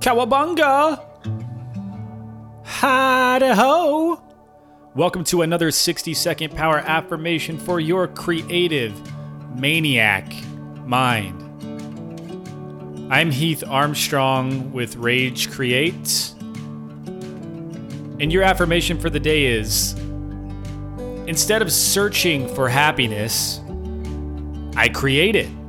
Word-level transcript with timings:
Cowabunga! 0.00 1.04
Howdy 2.64 3.48
ho! 3.48 4.22
Welcome 4.94 5.24
to 5.24 5.42
another 5.42 5.70
60 5.70 6.14
second 6.14 6.56
power 6.56 6.78
affirmation 6.78 7.58
for 7.58 7.80
your 7.80 8.08
creative 8.08 8.94
maniac 9.54 10.32
mind. 10.86 11.38
I'm 13.12 13.30
Heath 13.30 13.62
Armstrong 13.68 14.72
with 14.72 14.96
Rage 14.96 15.50
Create. 15.50 16.32
And 18.18 18.32
your 18.32 18.42
affirmation 18.42 18.98
for 18.98 19.10
the 19.10 19.20
day 19.20 19.44
is 19.44 19.92
instead 21.26 21.60
of 21.60 21.70
searching 21.70 22.48
for 22.54 22.70
happiness, 22.70 23.60
I 24.76 24.88
create 24.88 25.36
it. 25.36 25.59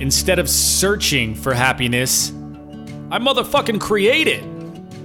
Instead 0.00 0.38
of 0.38 0.48
searching 0.48 1.34
for 1.34 1.54
happiness, 1.54 2.30
I 3.10 3.18
motherfucking 3.18 3.80
create 3.80 4.26
it. 4.26 4.44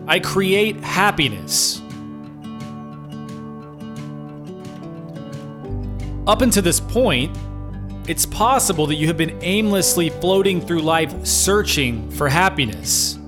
I 0.08 0.20
create 0.20 0.78
happiness. 0.78 1.82
Up 6.26 6.42
until 6.42 6.64
this 6.64 6.80
point, 6.80 7.38
it's 8.08 8.26
possible 8.26 8.88
that 8.88 8.96
you 8.96 9.06
have 9.06 9.18
been 9.18 9.38
aimlessly 9.44 10.10
floating 10.10 10.60
through 10.60 10.82
life 10.82 11.14
searching 11.24 12.10
for 12.10 12.28
happiness, 12.28 13.20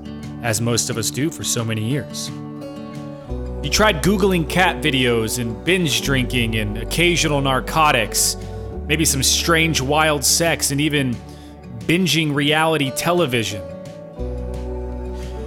as 0.41 0.59
most 0.59 0.89
of 0.89 0.97
us 0.97 1.11
do 1.11 1.29
for 1.29 1.43
so 1.43 1.63
many 1.63 1.83
years. 1.83 2.29
You 3.63 3.69
tried 3.69 4.01
Googling 4.01 4.49
cat 4.49 4.83
videos 4.83 5.37
and 5.37 5.63
binge 5.63 6.01
drinking 6.01 6.55
and 6.55 6.79
occasional 6.79 7.41
narcotics, 7.41 8.35
maybe 8.87 9.05
some 9.05 9.21
strange 9.21 9.79
wild 9.79 10.25
sex, 10.25 10.71
and 10.71 10.81
even 10.81 11.15
binging 11.91 12.33
reality 12.33 12.89
television. 12.91 13.61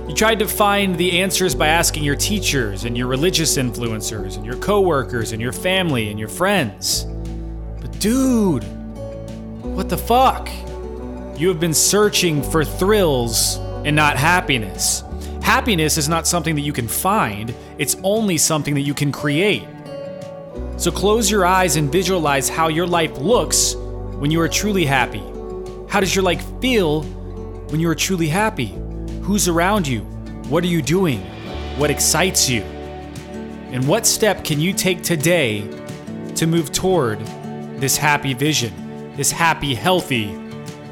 You 0.06 0.14
tried 0.14 0.40
to 0.40 0.46
find 0.46 0.94
the 0.98 1.22
answers 1.22 1.54
by 1.54 1.68
asking 1.68 2.04
your 2.04 2.16
teachers 2.16 2.84
and 2.84 2.98
your 2.98 3.06
religious 3.06 3.56
influencers 3.56 4.36
and 4.36 4.44
your 4.44 4.56
coworkers 4.56 5.32
and 5.32 5.40
your 5.40 5.52
family 5.52 6.10
and 6.10 6.18
your 6.18 6.28
friends. 6.28 7.04
But 7.80 7.98
dude, 7.98 8.62
what 9.62 9.88
the 9.88 9.96
fuck? 9.96 10.50
You 11.38 11.48
have 11.48 11.60
been 11.60 11.72
searching 11.72 12.42
for 12.42 12.62
thrills 12.62 13.56
and 13.86 13.96
not 13.96 14.18
happiness. 14.18 15.02
Happiness 15.40 15.96
is 15.96 16.10
not 16.10 16.26
something 16.26 16.54
that 16.56 16.60
you 16.60 16.74
can 16.74 16.88
find, 16.88 17.54
it's 17.78 17.96
only 18.02 18.36
something 18.36 18.74
that 18.74 18.82
you 18.82 18.92
can 18.92 19.12
create. 19.12 19.66
So 20.76 20.90
close 20.90 21.30
your 21.30 21.46
eyes 21.46 21.76
and 21.76 21.90
visualize 21.90 22.50
how 22.50 22.68
your 22.68 22.86
life 22.86 23.16
looks 23.16 23.76
when 24.18 24.30
you 24.30 24.42
are 24.42 24.48
truly 24.48 24.84
happy. 24.84 25.22
How 25.94 26.00
does 26.00 26.12
your 26.12 26.24
life 26.24 26.44
feel 26.60 27.04
when 27.70 27.78
you 27.78 27.88
are 27.88 27.94
truly 27.94 28.26
happy? 28.26 28.76
Who's 29.22 29.46
around 29.46 29.86
you? 29.86 30.00
What 30.48 30.64
are 30.64 30.66
you 30.66 30.82
doing? 30.82 31.20
What 31.78 31.88
excites 31.88 32.50
you? 32.50 32.62
And 33.70 33.86
what 33.86 34.04
step 34.04 34.42
can 34.42 34.58
you 34.58 34.72
take 34.72 35.04
today 35.04 35.60
to 36.34 36.48
move 36.48 36.72
toward 36.72 37.20
this 37.78 37.96
happy 37.96 38.34
vision, 38.34 39.14
this 39.14 39.30
happy, 39.30 39.72
healthy 39.72 40.34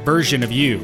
version 0.04 0.44
of 0.44 0.52
you? 0.52 0.78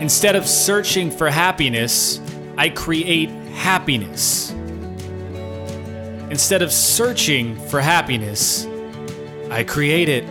Instead 0.00 0.36
of 0.36 0.46
searching 0.46 1.10
for 1.10 1.28
happiness, 1.28 2.20
I 2.56 2.68
create 2.68 3.30
happiness. 3.54 4.50
Instead 6.30 6.62
of 6.62 6.72
searching 6.72 7.56
for 7.68 7.80
happiness, 7.80 8.66
I 9.50 9.64
create 9.64 10.08
it. 10.08 10.24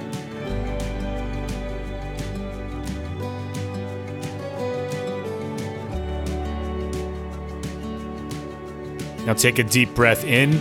Now 9.26 9.34
take 9.34 9.60
a 9.60 9.64
deep 9.64 9.96
breath 9.96 10.26
in 10.26 10.54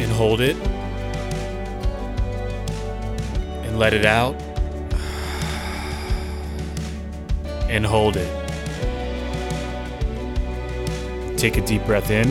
and 0.00 0.10
hold 0.12 0.40
it 0.40 0.56
and 3.66 3.78
let 3.78 3.92
it 3.92 4.06
out 4.06 4.34
and 7.68 7.84
hold 7.84 8.16
it. 8.16 8.45
Take 11.36 11.58
a 11.58 11.60
deep 11.60 11.84
breath 11.84 12.10
in 12.10 12.26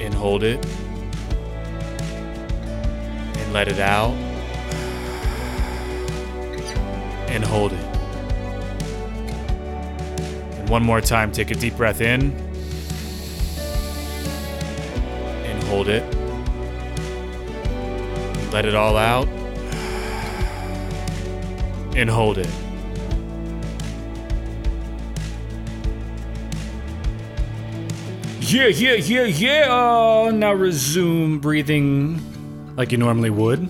and 0.00 0.14
hold 0.14 0.44
it 0.44 0.64
and 3.36 3.52
let 3.52 3.66
it 3.66 3.80
out 3.80 4.12
and 7.28 7.44
hold 7.44 7.72
it. 7.72 7.84
And 10.54 10.68
one 10.68 10.84
more 10.84 11.00
time, 11.00 11.32
take 11.32 11.50
a 11.50 11.54
deep 11.54 11.76
breath 11.76 12.00
in 12.00 12.30
and 15.44 15.62
hold 15.64 15.88
it. 15.88 16.04
Let 18.52 18.64
it 18.64 18.74
all 18.76 18.96
out 18.96 19.26
and 21.96 22.08
hold 22.08 22.38
it. 22.38 22.65
Yeah, 28.48 28.68
yeah, 28.68 28.94
yeah, 28.94 29.24
yeah. 29.24 29.66
Uh, 29.68 30.30
now 30.30 30.52
resume 30.52 31.38
breathing 31.38 32.76
like 32.76 32.92
you 32.92 32.98
normally 32.98 33.30
would. 33.30 33.68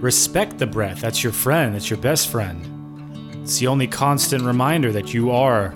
Respect 0.00 0.58
the 0.58 0.68
breath. 0.68 1.00
That's 1.00 1.24
your 1.24 1.32
friend. 1.32 1.74
It's 1.74 1.90
your 1.90 1.98
best 1.98 2.28
friend. 2.28 3.42
It's 3.42 3.58
the 3.58 3.66
only 3.66 3.88
constant 3.88 4.44
reminder 4.44 4.92
that 4.92 5.12
you 5.12 5.32
are 5.32 5.72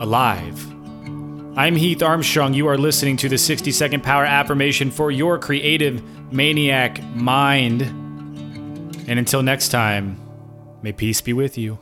alive. 0.00 0.60
I'm 1.56 1.76
Heath 1.76 2.02
Armstrong. 2.02 2.52
You 2.52 2.66
are 2.66 2.76
listening 2.76 3.16
to 3.18 3.28
the 3.28 3.38
60 3.38 3.70
second 3.70 4.02
power 4.02 4.24
affirmation 4.24 4.90
for 4.90 5.12
your 5.12 5.38
creative 5.38 6.02
maniac 6.32 7.00
mind. 7.14 7.82
And 7.82 9.20
until 9.20 9.44
next 9.44 9.68
time, 9.68 10.20
may 10.82 10.90
peace 10.90 11.20
be 11.20 11.32
with 11.32 11.56
you. 11.56 11.78